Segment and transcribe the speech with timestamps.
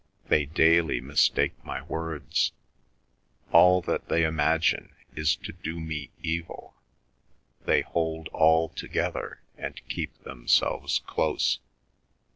[0.29, 2.53] They daily mistake my words:
[3.51, 6.73] all that they imagine is to do me evil.
[7.65, 11.59] They hold all together and keep themselves close.